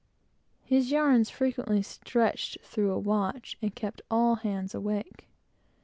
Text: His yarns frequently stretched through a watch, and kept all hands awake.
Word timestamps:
His 0.63 0.89
yarns 0.89 1.29
frequently 1.29 1.83
stretched 1.83 2.59
through 2.61 2.89
a 2.91 2.97
watch, 2.97 3.55
and 3.61 3.75
kept 3.75 4.01
all 4.09 4.37
hands 4.37 4.73
awake. 4.73 5.27